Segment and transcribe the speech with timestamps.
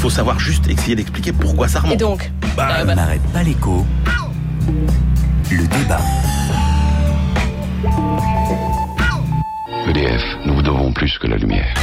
[0.00, 1.92] faut savoir juste essayer d'expliquer pourquoi ça remonte.
[1.92, 3.84] Et donc bah, On n'arrête pas l'écho.
[5.50, 6.00] Le débat.
[9.86, 11.74] EDF, nous vous devons plus que la lumière.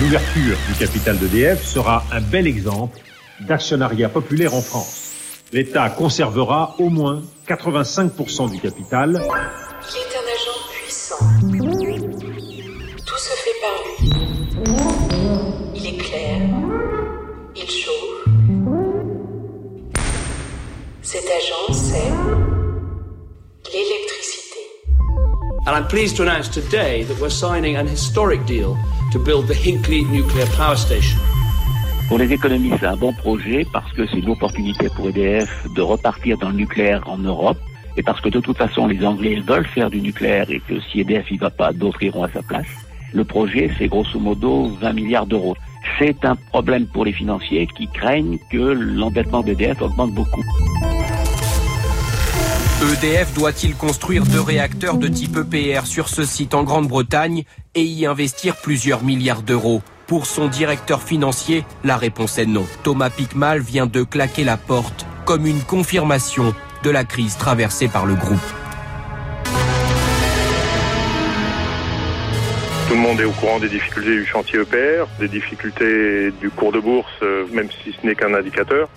[0.00, 2.98] L'ouverture du capital d'EDF sera un bel exemple
[3.46, 5.12] d'actionnariat populaire en France.
[5.52, 9.10] L'État conservera au moins 85% du capital.
[9.12, 11.55] Il est un agent puissant.
[21.06, 22.10] Cet agent, c'est
[23.72, 24.58] l'électricité.
[25.64, 28.76] And I'm pleased to announce today that we're signing an historic deal
[29.12, 31.20] to build the Hinkley nuclear power station.
[32.08, 35.80] Pour les économies, c'est un bon projet parce que c'est une opportunité pour EDF de
[35.80, 37.58] repartir dans le nucléaire en Europe
[37.96, 41.02] et parce que de toute façon, les Anglais veulent faire du nucléaire et que si
[41.02, 42.66] EDF y va pas, d'autres iront à sa place.
[43.12, 45.56] Le projet, c'est grosso modo 20 milliards d'euros.
[46.00, 50.42] C'est un problème pour les financiers qui craignent que l'endettement d'EDF augmente beaucoup.
[52.82, 58.04] EDF doit-il construire deux réacteurs de type EPR sur ce site en Grande-Bretagne et y
[58.04, 59.80] investir plusieurs milliards d'euros?
[60.06, 62.66] Pour son directeur financier, la réponse est non.
[62.82, 68.04] Thomas Pickmal vient de claquer la porte comme une confirmation de la crise traversée par
[68.04, 68.38] le groupe.
[72.88, 76.72] Tout le monde est au courant des difficultés du chantier EPR, des difficultés du cours
[76.72, 78.90] de bourse, euh, même si ce n'est qu'un indicateur.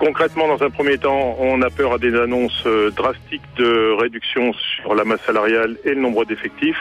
[0.00, 4.54] Concrètement, dans un premier temps, on a peur à des annonces euh, drastiques de réduction
[4.54, 6.78] sur la masse salariale et le nombre d'effectifs.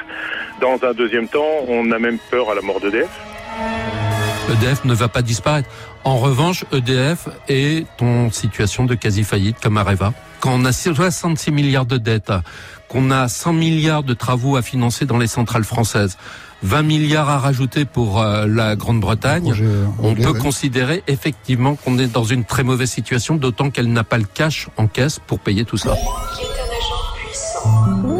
[0.61, 3.09] Dans un deuxième temps, on a même peur à la mort d'EDF.
[4.49, 5.69] EDF ne va pas disparaître.
[6.05, 10.13] En revanche, EDF est en situation de quasi-faillite comme Areva.
[10.39, 12.31] Quand on a 66 milliards de dettes,
[12.87, 16.17] qu'on a 100 milliards de travaux à financer dans les centrales françaises,
[16.63, 19.53] 20 milliards à rajouter pour euh, la Grande-Bretagne,
[20.01, 24.17] on peut considérer effectivement qu'on est dans une très mauvaise situation, d'autant qu'elle n'a pas
[24.17, 25.95] le cash en caisse pour payer tout ça.
[25.95, 28.18] Il est un agent puissant.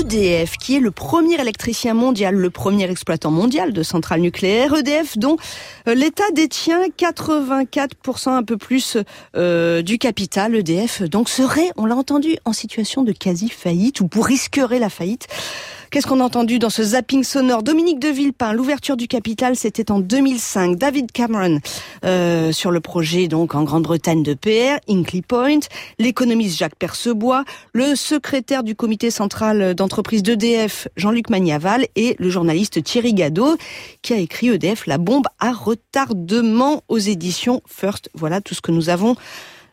[0.00, 5.18] EDF, qui est le premier électricien mondial, le premier exploitant mondial de centrales nucléaires, EDF
[5.18, 5.36] dont
[5.88, 8.96] euh, l'État détient 84% un peu plus
[9.36, 14.24] euh, du capital, EDF donc serait, on l'a entendu, en situation de quasi-faillite ou pour
[14.24, 15.26] risquerait la faillite.
[15.90, 17.64] Qu'est-ce qu'on a entendu dans ce zapping sonore?
[17.64, 20.76] Dominique de Villepin, l'ouverture du capital, c'était en 2005.
[20.76, 21.58] David Cameron
[22.04, 25.58] euh, sur le projet donc en Grande-Bretagne de PR, Hinkley Point,
[25.98, 27.42] l'économiste Jacques Percebois,
[27.72, 33.56] le secrétaire du comité central d'entreprise d'EDF, Jean-Luc Magnaval, et le journaliste Thierry Gadot,
[34.02, 38.10] qui a écrit EDF, la bombe à retardement aux éditions First.
[38.14, 39.16] Voilà tout ce que nous avons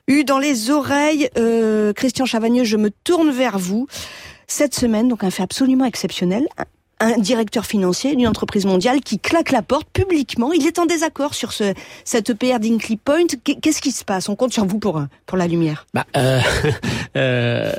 [0.07, 1.29] eu dans les oreilles.
[1.37, 3.85] Euh, Christian Chavagneux, je me tourne vers vous.
[4.49, 6.47] Cette semaine, donc un fait absolument exceptionnel,
[6.99, 10.51] un directeur financier d'une entreprise mondiale qui claque la porte publiquement.
[10.53, 11.73] Il est en désaccord sur ce,
[12.05, 13.27] cette EPR d'Inkley Point.
[13.43, 14.29] Qu'est-ce qui se passe?
[14.29, 15.85] On compte sur vous pour, pour la lumière.
[15.93, 16.41] Bah, euh,
[17.17, 17.71] euh,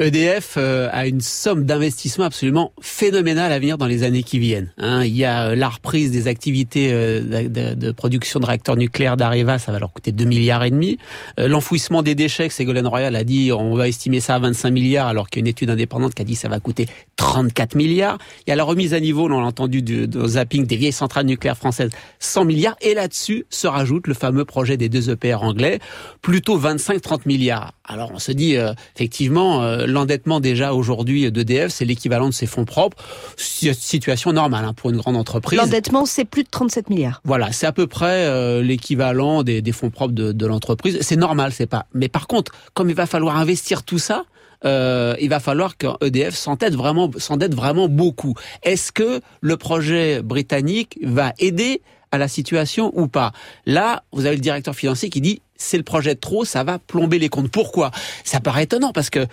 [0.00, 4.72] EDF euh, a une somme d'investissement absolument phénoménale à venir dans les années qui viennent.
[4.78, 9.16] Hein, il y a euh, la reprise des activités euh, de, production de réacteurs nucléaires
[9.16, 10.98] d'Areva, ça va leur coûter 2 milliards et demi.
[11.38, 15.28] L'enfouissement des déchets, Ségolène Royal a dit on va estimer ça à 25 milliards, alors
[15.28, 16.86] qu'il y a une étude indépendante qui a dit ça va coûter
[17.16, 18.18] 34 milliards.
[18.56, 21.90] La remise à niveau, on l'a entendu, du, de zapping des vieilles centrales nucléaires françaises,
[22.18, 22.76] 100 milliards.
[22.80, 25.80] Et là-dessus se rajoute le fameux projet des deux EPR anglais,
[26.22, 27.72] plutôt 25-30 milliards.
[27.84, 32.46] Alors on se dit, euh, effectivement, euh, l'endettement déjà aujourd'hui d'EDF, c'est l'équivalent de ses
[32.46, 32.96] fonds propres.
[33.36, 35.58] Situation normale hein, pour une grande entreprise.
[35.58, 37.20] L'endettement, c'est plus de 37 milliards.
[37.24, 40.98] Voilà, c'est à peu près euh, l'équivalent des, des, fonds propres de, de l'entreprise.
[41.00, 41.86] C'est normal, c'est pas.
[41.94, 44.24] Mais par contre, comme il va falloir investir tout ça,
[44.64, 48.34] euh, il va falloir qu'EDF s'endette vraiment, s'endette vraiment beaucoup.
[48.62, 51.82] Est-ce que le projet britannique va aider
[52.12, 53.32] à la situation ou pas?
[53.66, 56.78] Là, vous avez le directeur financier qui dit c'est le projet de trop, ça va
[56.78, 57.50] plomber les comptes.
[57.50, 57.90] Pourquoi?
[58.24, 59.26] Ça paraît étonnant parce que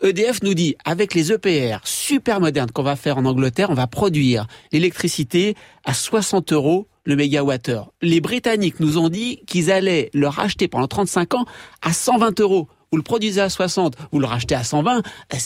[0.00, 3.88] EDF nous dit, avec les EPR super modernes qu'on va faire en Angleterre, on va
[3.88, 7.90] produire l'électricité à 60 euros le mégawattheure.
[8.00, 11.46] Les Britanniques nous ont dit qu'ils allaient le racheter pendant 35 ans
[11.82, 15.02] à 120 euros vous le produisez à 60, vous le rachetez à 120,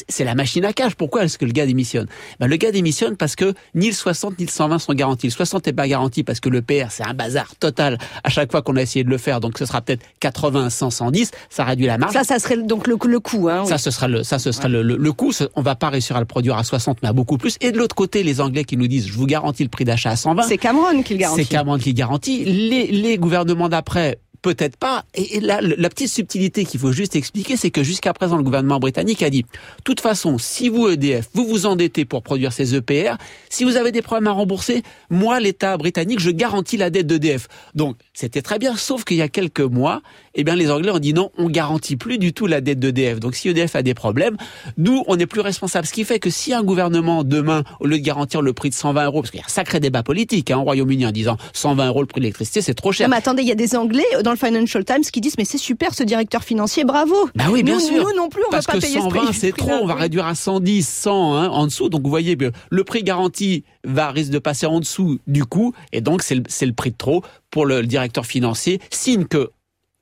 [0.08, 0.94] c'est la machine à cash.
[0.94, 2.06] Pourquoi est-ce que le gars démissionne?
[2.38, 5.26] Ben, Le gars démissionne parce que ni le 60 ni le 120 sont garantis.
[5.26, 8.50] Le 60 n'est pas garanti parce que le PR, c'est un bazar total à chaque
[8.52, 9.40] fois qu'on a essayé de le faire.
[9.40, 11.30] Donc ce sera peut-être 80, 100, 110.
[11.50, 12.12] Ça réduit la marge.
[12.12, 13.48] Ça, ça serait donc le, le coût.
[13.48, 14.70] Hein, ça, ce sera le, ça, ce sera ouais.
[14.74, 15.32] le, le, le, coût.
[15.56, 17.56] On va pas réussir à le produire à 60, mais à beaucoup plus.
[17.60, 20.10] Et de l'autre côté, les Anglais qui nous disent, je vous garantis le prix d'achat
[20.10, 20.42] à 120.
[20.44, 21.42] C'est Cameron qui le garantit.
[21.42, 22.44] C'est Cameron qui le garantit.
[22.44, 25.04] Les, les gouvernements d'après peut-être pas.
[25.14, 28.80] Et, là, la petite subtilité qu'il faut juste expliquer, c'est que jusqu'à présent, le gouvernement
[28.80, 29.48] britannique a dit, de
[29.84, 33.14] toute façon, si vous, EDF, vous vous endettez pour produire ces EPR,
[33.48, 37.48] si vous avez des problèmes à rembourser, moi, l'État britannique, je garantis la dette d'EDF.
[37.74, 40.02] Donc, c'était très bien, sauf qu'il y a quelques mois,
[40.34, 43.20] eh bien, les Anglais ont dit non, on garantit plus du tout la dette d'EDF.
[43.20, 44.36] Donc, si EDF a des problèmes,
[44.76, 45.86] nous, on n'est plus responsable.
[45.86, 48.74] Ce qui fait que si un gouvernement, demain, au lieu de garantir le prix de
[48.74, 51.36] 120 euros, parce qu'il y a un sacré débat politique hein, au Royaume-Uni en disant
[51.52, 53.08] 120 euros le prix de l'électricité, c'est trop cher.
[53.12, 56.02] attendez, il y a des Anglais le Financial Times qui disent mais c'est super ce
[56.02, 57.14] directeur financier, bravo.
[57.34, 58.04] Bah oui, bien sûr.
[58.04, 60.26] Nous non plus, on Parce va pas que payer 120, c'est trop, on va réduire
[60.26, 61.88] à 110, 100 hein, en dessous.
[61.88, 62.36] Donc vous voyez,
[62.70, 66.42] le prix garanti va risque de passer en dessous du coût, et donc c'est le,
[66.42, 68.80] le prix de trop pour le directeur financier.
[68.90, 69.50] Signe que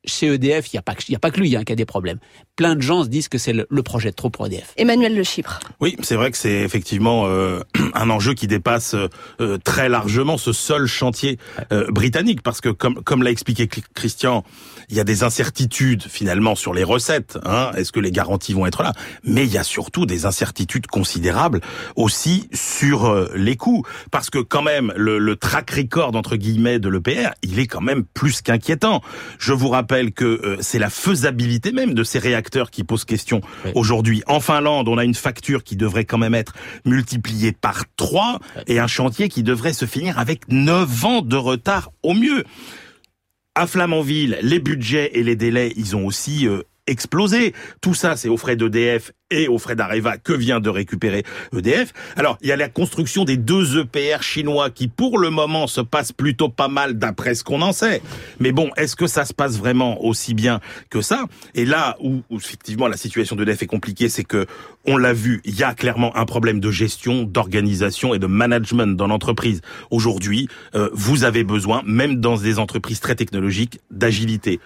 [0.04, 1.84] chez EDF, il n'y a, pas que, a pas que lui hein, qui a des
[1.84, 2.18] problèmes.
[2.56, 4.72] Plein de gens se disent que c'est le, projet de trop pour EDF.
[4.76, 5.60] Emmanuel Le Chypre.
[5.80, 7.60] Oui, c'est vrai que c'est effectivement euh,
[7.94, 8.94] un enjeu qui dépasse
[9.40, 11.38] euh, très largement ce seul chantier
[11.72, 14.44] euh, britannique, parce que comme, comme l'a expliqué Christian,
[14.88, 17.38] il y a des incertitudes finalement sur les recettes.
[17.44, 18.92] Hein, Est-ce que les garanties vont être là?
[19.24, 21.60] Mais il y a surtout des incertitudes considérables
[21.96, 26.88] aussi sur les coûts, parce que quand même le, le track record entre guillemets de
[26.88, 29.02] l'EPR, il est quand même plus qu'inquiétant.
[29.38, 33.04] Je vous rappelle rappelle que euh, c'est la faisabilité même de ces réacteurs qui pose
[33.04, 33.40] question
[33.74, 34.22] aujourd'hui.
[34.28, 36.52] En Finlande, on a une facture qui devrait quand même être
[36.84, 38.38] multipliée par 3
[38.68, 42.44] et un chantier qui devrait se finir avec 9 ans de retard au mieux.
[43.56, 47.52] À Flamanville, les budgets et les délais, ils ont aussi euh, explosé.
[47.80, 51.24] Tout ça, c'est aux frais d'EDF et aux frais d'Areva que vient de récupérer
[51.56, 51.92] EDF.
[52.16, 55.80] Alors, il y a la construction des deux EPR chinois qui, pour le moment, se
[55.80, 58.02] passent plutôt pas mal d'après ce qu'on en sait.
[58.38, 60.60] Mais bon, est-ce que ça se passe vraiment aussi bien
[60.90, 61.24] que ça?
[61.54, 64.46] Et là où, effectivement la situation d'EDF est compliquée, c'est que
[64.86, 68.96] on l'a vu, il y a clairement un problème de gestion, d'organisation et de management
[68.96, 69.60] dans l'entreprise.
[69.90, 74.60] Aujourd'hui, euh, vous avez besoin, même dans des entreprises très technologiques, d'agilité.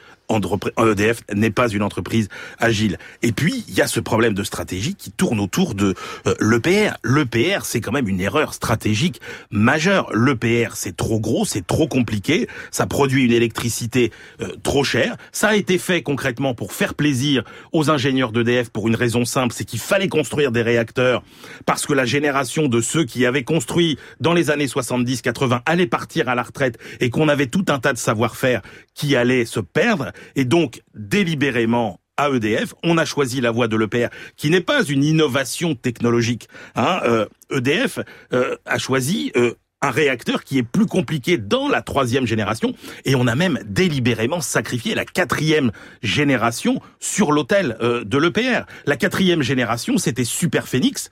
[0.79, 2.29] EDF n'est pas une entreprise
[2.59, 2.99] agile.
[3.23, 5.95] Et puis, il y a ce problème de stratégie qui tourne autour de
[6.29, 6.95] euh, l'EPR.
[7.03, 9.21] L'EPR, c'est quand même une erreur stratégique
[9.51, 10.15] majeure.
[10.15, 15.17] L'EPR, c'est trop gros, c'est trop compliqué, ça produit une électricité euh, trop chère.
[15.33, 17.43] Ça a été fait concrètement pour faire plaisir
[17.73, 21.25] aux ingénieurs d'EDF pour une raison simple, c'est qu'il fallait construire des réacteurs
[21.67, 26.29] parce que la génération de ceux qui avaient construit dans les années 70-80 allait partir
[26.29, 28.63] à la retraite et qu'on avait tout un tas de savoir-faire
[28.95, 30.13] qui allait se perdre.
[30.37, 32.75] Et donc, délibérément, à EDF.
[32.83, 36.49] On a choisi la voie de l'EPR, qui n'est pas une innovation technologique.
[36.77, 37.01] Hein.
[37.05, 37.99] Euh, EDF
[38.33, 42.73] euh, a choisi euh, un réacteur qui est plus compliqué dans la troisième génération,
[43.05, 45.73] et on a même délibérément sacrifié la quatrième
[46.03, 48.65] génération sur l'autel de l'EPR.
[48.87, 51.11] La quatrième génération, c'était Super Phoenix,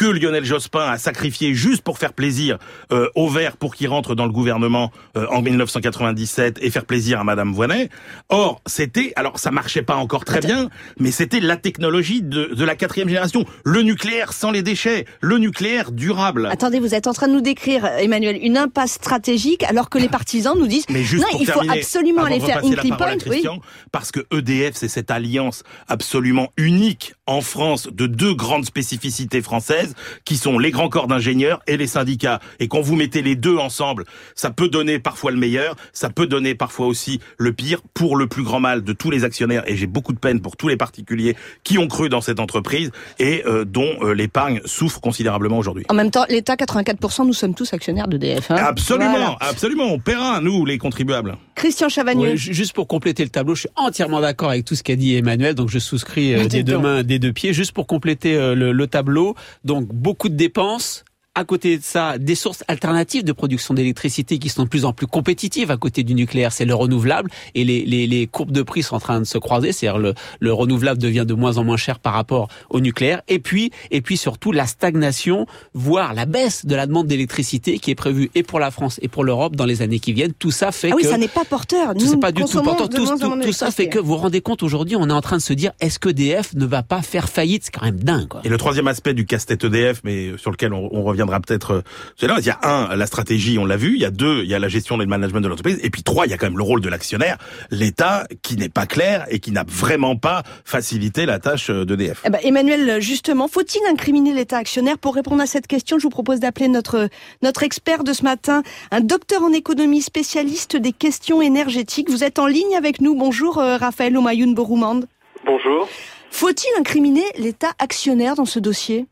[0.00, 2.56] que Lionel Jospin a sacrifié juste pour faire plaisir
[2.90, 7.20] euh, au vert pour qu'il rentre dans le gouvernement euh, en 1997 et faire plaisir
[7.20, 7.90] à Madame Voinet.
[8.30, 12.64] Or, c'était, alors ça marchait pas encore très bien, mais c'était la technologie de, de
[12.64, 16.48] la quatrième génération, le nucléaire sans les déchets, le nucléaire durable.
[16.50, 20.08] Attendez, vous êtes en train de nous décrire, Emmanuel, une impasse stratégique, alors que les
[20.08, 23.44] partisans nous disent mais juste non, il faut absolument aller faire Incly Point, oui.
[23.92, 29.89] parce que EDF, c'est cette alliance absolument unique en France de deux grandes spécificités françaises
[30.24, 32.40] qui sont les grands corps d'ingénieurs et les syndicats.
[32.58, 34.04] Et quand vous mettez les deux ensemble,
[34.34, 38.26] ça peut donner parfois le meilleur, ça peut donner parfois aussi le pire pour le
[38.26, 39.62] plus grand mal de tous les actionnaires.
[39.66, 42.90] Et j'ai beaucoup de peine pour tous les particuliers qui ont cru dans cette entreprise
[43.18, 45.84] et euh, dont euh, l'épargne souffre considérablement aujourd'hui.
[45.88, 48.50] En même temps, l'État, 84%, nous sommes tous actionnaires d'EDF.
[48.50, 49.92] Hein absolument, absolument.
[49.92, 51.36] On paiera, nous, les contribuables.
[51.54, 52.36] Christian Chavagneux.
[52.36, 55.54] juste pour compléter le tableau, je suis entièrement d'accord avec tout ce qu'a dit Emmanuel,
[55.54, 57.52] donc je souscris euh, des deux mains, des deux pieds.
[57.52, 59.34] Juste pour compléter le, le tableau,
[59.70, 61.04] donc beaucoup de dépenses,
[61.36, 64.92] à côté de ça, des sources alternatives de production d'électricité qui sont de plus en
[64.92, 68.62] plus compétitives à côté du nucléaire, c'est le renouvelable et les, les, les, courbes de
[68.62, 71.64] prix sont en train de se croiser, c'est-à-dire le, le renouvelable devient de moins en
[71.64, 76.26] moins cher par rapport au nucléaire et puis et puis surtout la stagnation, voire la
[76.26, 79.54] baisse de la demande d'électricité qui est prévue et pour la France et pour l'Europe
[79.54, 80.32] dans les années qui viennent.
[80.32, 81.94] Tout ça fait ah oui, que ça n'est pas porteur.
[81.94, 82.88] Nous, pas du tout porteur.
[82.88, 83.06] Tout,
[83.42, 85.52] tout, ça fait que vous vous rendez compte aujourd'hui, on est en train de se
[85.52, 87.64] dire est-ce que EDF ne va pas faire faillite?
[87.64, 88.26] C'est quand même dingue.
[88.26, 88.40] Quoi.
[88.42, 91.82] Et le troisième aspect du casse-tête EDF, mais sur lequel on, on reviendra peut-être
[92.22, 92.36] euh, là.
[92.38, 93.94] Il y a un, la stratégie, on l'a vu.
[93.94, 95.78] Il y a deux, il y a la gestion et le management de l'entreprise.
[95.82, 97.38] Et puis trois, il y a quand même le rôle de l'actionnaire,
[97.70, 102.22] l'État, qui n'est pas clair et qui n'a vraiment pas facilité la tâche euh, d'EDF.
[102.24, 106.10] Eh ben, Emmanuel, justement, faut-il incriminer l'État actionnaire Pour répondre à cette question, je vous
[106.10, 107.08] propose d'appeler notre
[107.42, 112.10] notre expert de ce matin, un docteur en économie spécialiste des questions énergétiques.
[112.10, 113.14] Vous êtes en ligne avec nous.
[113.14, 115.00] Bonjour, euh, Raphaël Omayoun Boroumand.
[115.44, 115.88] Bonjour.
[116.30, 119.06] Faut-il incriminer l'État actionnaire dans ce dossier?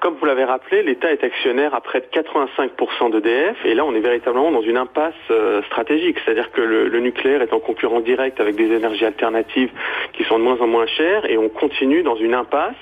[0.00, 3.94] Comme vous l'avez rappelé, l'État est actionnaire à près de 85% d'EDF et là on
[3.94, 8.02] est véritablement dans une impasse euh, stratégique, c'est-à-dire que le, le, nucléaire est en concurrence
[8.02, 9.70] directe avec des énergies alternatives
[10.12, 12.74] qui sont de moins en moins chères et on continue dans une impasse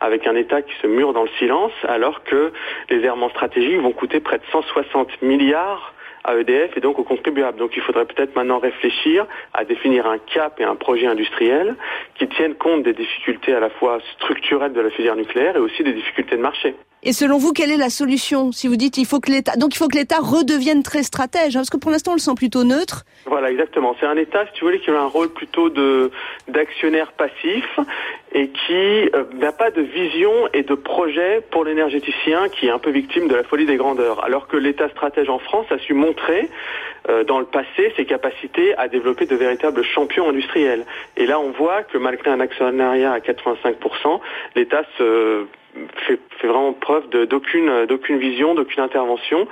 [0.00, 2.52] avec un État qui se mure dans le silence alors que
[2.90, 5.94] les errements stratégiques vont coûter près de 160 milliards
[6.26, 7.58] à EDF et donc aux contribuables.
[7.58, 11.76] Donc il faudrait peut-être maintenant réfléchir à définir un cap et un projet industriel
[12.18, 15.82] qui tiennent compte des difficultés à la fois structurelles de la filière nucléaire et aussi
[15.82, 16.74] des difficultés de marché.
[17.02, 18.50] Et selon vous, quelle est la solution?
[18.50, 21.54] Si vous dites il faut que l'État, donc il faut que l'État redevienne très stratège,
[21.54, 23.04] hein, parce que pour l'instant on le sent plutôt neutre.
[23.26, 23.94] Voilà, exactement.
[24.00, 26.10] C'est un État, si tu voulais, qui a un rôle plutôt de
[26.48, 27.64] d'actionnaire passif
[28.36, 32.78] et qui euh, n'a pas de vision et de projet pour l'énergéticien qui est un
[32.78, 34.22] peu victime de la folie des grandeurs.
[34.22, 36.50] Alors que l'État stratège en France a su montrer
[37.08, 40.84] euh, dans le passé ses capacités à développer de véritables champions industriels.
[41.16, 44.20] Et là, on voit que malgré un actionnariat à 85%,
[44.54, 45.46] l'État se
[46.06, 49.46] fait, fait, vraiment preuve d'aucune d'aucune vision, d'aucune intervention,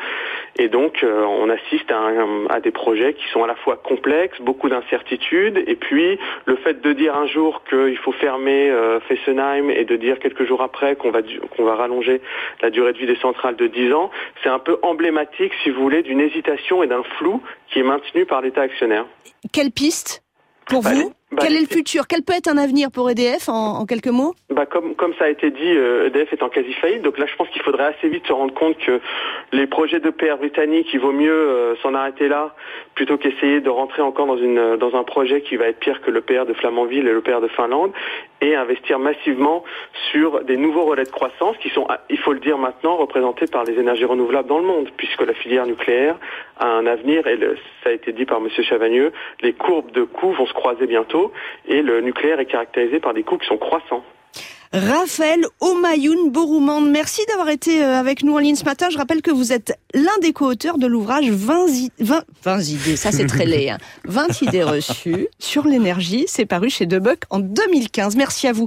[0.58, 3.76] et donc euh, on assiste à, un, à, des projets qui sont à la fois
[3.76, 9.00] complexes, beaucoup d'incertitudes, et puis le fait de dire un jour qu'il faut fermer euh,
[9.00, 11.20] Fessenheim et de dire quelques jours après qu'on va
[11.56, 12.20] qu'on va rallonger
[12.62, 14.10] la durée de vie des centrales de 10 ans,
[14.42, 18.26] c'est un peu emblématique, si vous voulez, d'une hésitation et d'un flou qui est maintenu
[18.26, 19.06] par l'État actionnaire.
[19.52, 20.22] Quelle piste
[20.66, 22.06] pour bah, vous bah, Quel est le futur?
[22.06, 24.34] Quel peut être un avenir pour EDF en, en quelques mots?
[24.50, 27.02] Bah, comme, comme ça a été dit, euh, EDF est en quasi faillite.
[27.02, 29.00] Donc là, je pense qu'il faudrait assez vite se rendre compte que
[29.52, 32.54] les projets de PR britanniques, il vaut mieux euh, s'en arrêter là
[32.94, 36.10] plutôt qu'essayer de rentrer encore dans, une, dans un projet qui va être pire que
[36.10, 37.92] le PR de Flamanville et le PR de Finlande
[38.40, 39.64] et investir massivement
[40.12, 43.64] sur des nouveaux relais de croissance qui sont, il faut le dire maintenant, représentés par
[43.64, 46.16] les énergies renouvelables dans le monde, puisque la filière nucléaire
[46.58, 48.48] a un avenir et le, ça a été dit par M.
[48.62, 51.23] Chavagneux, les courbes de coûts vont se croiser bientôt
[51.66, 54.04] et le nucléaire est caractérisé par des coûts qui sont croissants.
[54.74, 58.90] Raphaël Omayoun Borouman, merci d'avoir été euh, avec nous en ligne ce matin.
[58.90, 61.66] Je rappelle que vous êtes l'un des co-auteurs de l'ouvrage 20,
[62.00, 63.78] 20, 20, idées, ça c'est très laid, hein.
[64.06, 66.24] 20 idées reçues sur l'énergie.
[66.26, 68.16] C'est paru chez Debuck en 2015.
[68.16, 68.66] Merci à vous.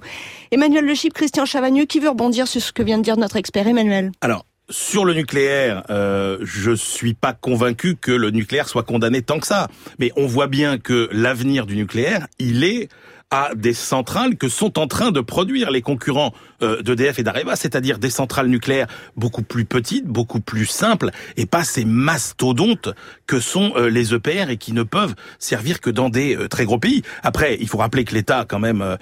[0.52, 3.36] Emmanuel Le Chip, Christian Chavagneux, qui veut rebondir sur ce que vient de dire notre
[3.36, 8.84] expert Emmanuel Alors, sur le nucléaire, euh, je suis pas convaincu que le nucléaire soit
[8.84, 9.68] condamné tant que ça.
[10.00, 12.90] Mais on voit bien que l'avenir du nucléaire, il est
[13.30, 17.58] à des centrales que sont en train de produire les concurrents euh, d'EDF et d'Areva,
[17.58, 22.90] c'est-à-dire des centrales nucléaires beaucoup plus petites, beaucoup plus simples, et pas ces mastodontes
[23.26, 26.64] que sont euh, les EPR et qui ne peuvent servir que dans des euh, très
[26.64, 27.02] gros pays.
[27.22, 28.98] Après, il faut rappeler que l'État, quand même,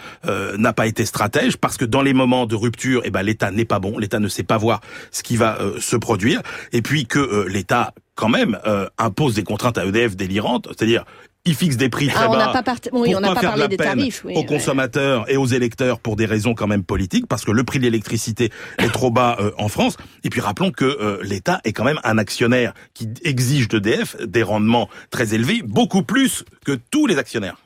[0.58, 3.66] n'a pas été stratège, parce que dans les moments de rupture, eh ben, l'État n'est
[3.66, 6.42] pas bon, l'État ne sait pas voir ce qui va se produire,
[6.72, 8.58] et puis que l'État quand même
[8.98, 11.06] impose des contraintes à EDF délirantes, c'est-à-dire
[11.46, 12.78] il fixe des prix très ah, on bas n'a pas, part...
[12.92, 14.24] oui, pour on n'a pas, pas faire parlé de la des tarifs.
[14.26, 14.46] Oui, aux ouais.
[14.46, 17.84] consommateurs et aux électeurs pour des raisons quand même politiques, parce que le prix de
[17.84, 19.98] l'électricité est trop bas euh, en France.
[20.24, 24.44] Et puis rappelons que euh, l'État est quand même un actionnaire qui exige d'EDF des
[24.44, 27.58] rendements très élevés, beaucoup plus que tous les actionnaires.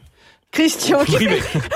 [0.51, 0.97] Christian,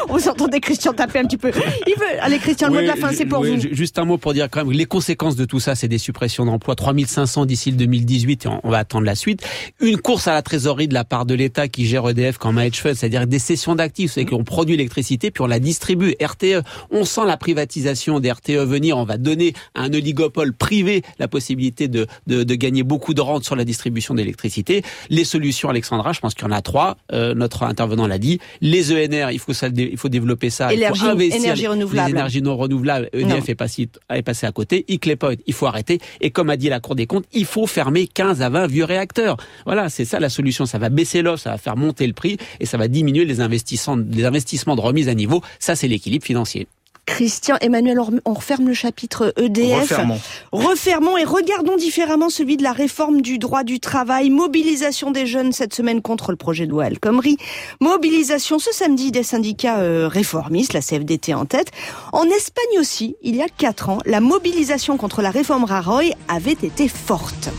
[0.10, 1.52] vous entendez Christian taper un petit peu.
[1.86, 2.06] Il veut...
[2.22, 3.62] Allez Christian, le mot de la fin, c'est pour oui, vous.
[3.62, 6.00] ju- Juste un mot pour dire quand même les conséquences de tout ça, c'est des
[6.00, 9.42] suppressions d'emplois, 3500 d'ici le 2018 et on, on va attendre la suite.
[9.80, 12.64] Une course à la trésorerie de la part de l'État qui gère EDF comme un
[12.64, 16.16] hedge fund, c'est-à-dire des cessions d'actifs, c'est qu'on produit l'électricité puis on la distribue.
[16.22, 21.04] RTE, on sent la privatisation des RTE venir, on va donner à un oligopole privé
[21.20, 24.82] la possibilité de, de, de gagner beaucoup de rentes sur la distribution d'électricité.
[25.12, 26.98] Les solutions, Alexandra, je pense qu'il y en a trois.
[27.12, 28.40] Euh, notre intervenant l'a dit.
[28.66, 30.74] Les ENR, il faut ça, il faut développer ça.
[30.74, 32.08] Énergie- il faut investir énergie les- renouvelable.
[32.08, 33.10] les énergies non renouvelables.
[33.14, 33.20] Non.
[33.36, 34.86] EDF est passé, est passé à côté.
[35.20, 36.00] Point, il faut arrêter.
[36.22, 38.86] Et comme a dit la Cour des comptes, il faut fermer 15 à 20 vieux
[38.86, 39.36] réacteurs.
[39.66, 40.66] Voilà, c'est ça la solution.
[40.66, 43.42] Ça va baisser l'offre, ça va faire monter le prix et ça va diminuer les
[43.42, 45.42] investissements, les investissements de remise à niveau.
[45.60, 46.68] Ça, c'est l'équilibre financier.
[47.06, 49.82] Christian, Emmanuel, on referme le chapitre EDF.
[49.82, 50.20] Refermons.
[50.52, 55.52] Refermons et regardons différemment celui de la réforme du droit du travail, mobilisation des jeunes
[55.52, 57.38] cette semaine contre le projet de loi El Khomri,
[57.82, 61.72] mobilisation ce samedi des syndicats euh, réformistes, la CFDT en tête.
[62.14, 66.52] En Espagne aussi, il y a quatre ans, la mobilisation contre la réforme Rajoy avait
[66.54, 67.50] été forte.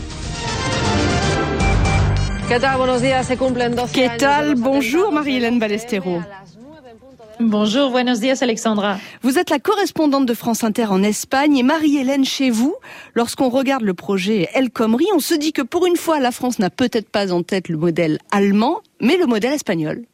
[2.47, 2.77] ¿Qué tal?
[2.77, 3.23] Buenos días.
[3.23, 4.45] Se cumplen 12 ¿Qué años tal?
[4.45, 6.21] de los Bonjour Marie-Hélène Balestero.
[7.39, 8.97] Bonjour, buenos días Alexandra.
[9.21, 12.75] Vous êtes la correspondante de France Inter en Espagne et Marie-Hélène chez vous.
[13.13, 16.59] Lorsqu'on regarde le projet El Khomri, on se dit que pour une fois, la France
[16.59, 20.05] n'a peut-être pas en tête le modèle allemand, mais le modèle espagnol.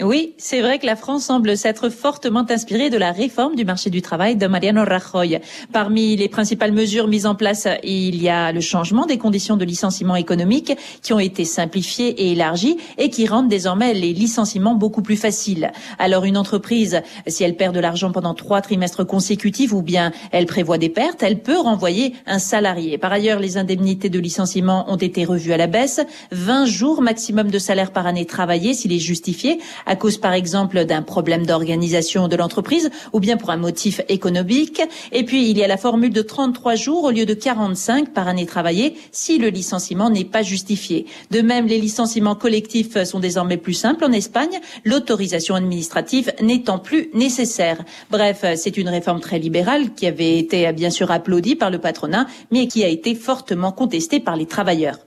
[0.00, 3.90] Oui, c'est vrai que la France semble s'être fortement inspirée de la réforme du marché
[3.90, 5.38] du travail de Mariano Rajoy.
[5.70, 9.66] Parmi les principales mesures mises en place, il y a le changement des conditions de
[9.66, 10.72] licenciement économique
[11.02, 15.72] qui ont été simplifiées et élargies et qui rendent désormais les licenciements beaucoup plus faciles.
[15.98, 20.46] Alors une entreprise, si elle perd de l'argent pendant trois trimestres consécutifs ou bien elle
[20.46, 22.96] prévoit des pertes, elle peut renvoyer un salarié.
[22.96, 26.00] Par ailleurs, les indemnités de licenciement ont été revues à la baisse.
[26.30, 30.84] 20 jours maximum de salaire par année travaillé s'il est justifié à cause par exemple
[30.84, 34.82] d'un problème d'organisation de l'entreprise ou bien pour un motif économique.
[35.12, 38.28] Et puis il y a la formule de 33 jours au lieu de 45 par
[38.28, 41.06] année travaillée si le licenciement n'est pas justifié.
[41.30, 47.10] De même, les licenciements collectifs sont désormais plus simples en Espagne, l'autorisation administrative n'étant plus
[47.14, 47.84] nécessaire.
[48.10, 52.26] Bref, c'est une réforme très libérale qui avait été bien sûr applaudie par le patronat,
[52.50, 54.98] mais qui a été fortement contestée par les travailleurs.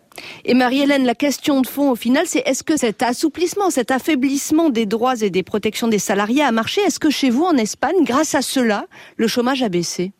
[0.45, 4.69] Et Marie-Hélène, la question de fond au final, c'est est-ce que cet assouplissement, cet affaiblissement
[4.69, 6.81] des droits et des protections des salariés a marché?
[6.81, 8.85] Est-ce que chez vous, en Espagne, grâce à cela,
[9.17, 10.11] le chômage a baissé?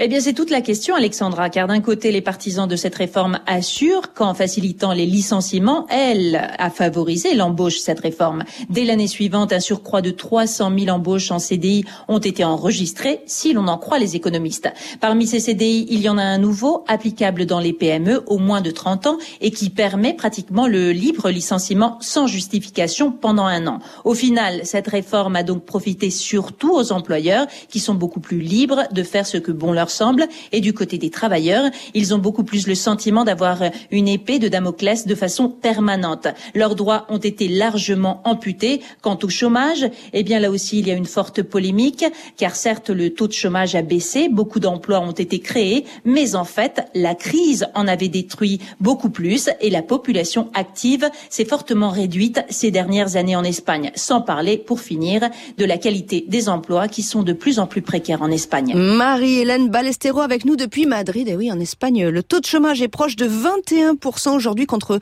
[0.00, 3.40] Eh bien, c'est toute la question, Alexandra, car d'un côté, les partisans de cette réforme
[3.46, 8.44] assurent qu'en facilitant les licenciements, elle a favorisé l'embauche, cette réforme.
[8.70, 13.52] Dès l'année suivante, un surcroît de 300 000 embauches en CDI ont été enregistrées, si
[13.52, 14.68] l'on en croit les économistes.
[15.00, 18.60] Parmi ces CDI, il y en a un nouveau, applicable dans les PME au moins
[18.60, 23.80] de 30 ans et qui permet pratiquement le libre licenciement sans justification pendant un an.
[24.04, 28.84] Au final, cette réforme a donc profité surtout aux employeurs qui sont beaucoup plus libres
[28.92, 30.26] de faire ce que bon leur semble.
[30.52, 34.48] Et du côté des travailleurs, ils ont beaucoup plus le sentiment d'avoir une épée de
[34.48, 36.28] Damoclès de façon permanente.
[36.54, 38.80] Leurs droits ont été largement amputés.
[39.02, 42.04] Quant au chômage, eh bien là aussi, il y a une forte polémique,
[42.36, 46.44] car certes, le taux de chômage a baissé, beaucoup d'emplois ont été créés, mais en
[46.44, 52.40] fait, la crise en avait détruit beaucoup plus et la population active s'est fortement réduite
[52.50, 57.02] ces dernières années en Espagne, sans parler, pour finir, de la qualité des emplois qui
[57.02, 58.74] sont de plus en plus précaires en Espagne.
[58.76, 61.28] Marie-Hélène Balestero avec nous depuis Madrid.
[61.28, 64.98] Et oui, en Espagne, le taux de chômage est proche de 21% aujourd'hui contre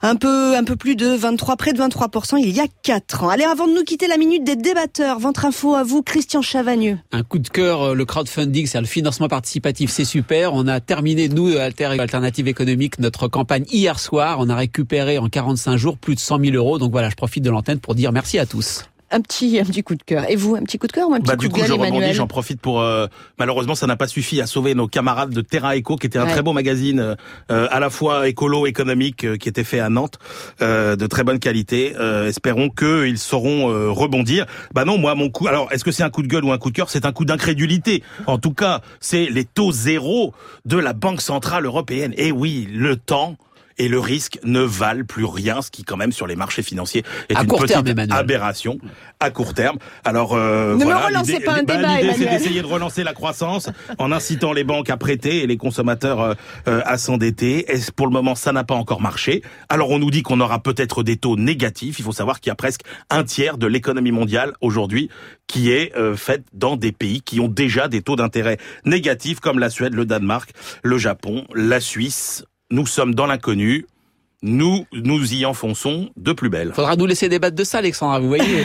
[0.00, 3.30] un peu, un peu plus de 23, près de 23% il y a 4 ans.
[3.30, 6.98] Allez, avant de nous quitter la minute des débatteurs, ventre info à vous, Christian Chavagneux.
[7.10, 10.54] Un coup de cœur, euh, le crowdfunding, c'est le financement participatif, c'est super.
[10.54, 14.36] On a terminé, nous, Alter Alternative Économique, notre campagne hier soir.
[14.38, 16.78] On a récupéré en 45 jours plus de 100 000 euros.
[16.78, 19.82] Donc voilà, je profite de l'antenne pour dire merci à tous un petit un petit
[19.82, 20.28] coup de cœur.
[20.30, 21.72] Et vous, un petit coup de cœur ou un petit bah, coup de gueule, Du
[21.72, 22.80] coup, je rebondis, j'en profite pour...
[22.80, 23.06] Euh,
[23.38, 26.24] malheureusement, ça n'a pas suffi à sauver nos camarades de Terra Eco, qui était un
[26.26, 26.32] Ouais.
[26.32, 27.16] très beau magazine,
[27.50, 30.18] euh, à la fois écolo, économique, euh, qui était fait à Nantes,
[30.60, 31.94] euh, de très bonne qualité.
[31.98, 34.46] Euh, espérons qu'ils sauront euh, rebondir.
[34.74, 35.46] Bah non, moi, mon coup...
[35.46, 36.90] Alors, est-ce que c'est un coup de gueule ou un coup de cœur?
[36.90, 38.02] C'est un coup d'incrédulité.
[38.26, 42.12] En tout cas, c'est les taux zéro de la Banque Centrale Européenne.
[42.16, 43.36] Et oui, le temps...
[43.78, 47.04] Et le risque ne valent plus rien, ce qui quand même sur les marchés financiers
[47.28, 48.78] est À une court petite terme, aberration
[49.20, 49.78] à court terme.
[50.04, 52.66] Alors euh, Ne me voilà, relancez l'idée- pas un bah, débat, l'idée, c'est d'essayer de
[52.66, 56.34] relancer la croissance en incitant les banques à prêter et les consommateurs euh,
[56.68, 57.66] euh, à s'endetter.
[57.74, 59.42] Et pour le moment, ça n'a pas encore marché.
[59.68, 61.98] Alors on nous dit qu'on aura peut-être des taux négatifs.
[61.98, 65.10] Il faut savoir qu'il y a presque un tiers de l'économie mondiale aujourd'hui
[65.46, 69.58] qui est euh, faite dans des pays qui ont déjà des taux d'intérêt négatifs comme
[69.58, 70.50] la Suède, le Danemark,
[70.82, 72.44] le Japon, la Suisse.
[72.70, 73.86] Nous sommes dans l'inconnu.
[74.42, 76.72] Nous nous y enfonçons de plus belle.
[76.74, 78.64] Faudra nous laisser débattre de ça, Alexandra, vous voyez.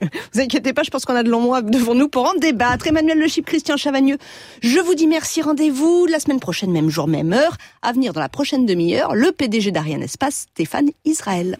[0.32, 2.86] Vous inquiétez pas, je pense qu'on a de longs mois devant nous pour en débattre.
[2.86, 4.16] Emmanuel Le Chip, Christian Chavagneux,
[4.62, 7.56] je vous dis merci, rendez-vous la semaine prochaine, même jour, même heure.
[7.82, 11.58] À venir dans la prochaine demi-heure, le PDG d'Ariane Espace, Stéphane Israël.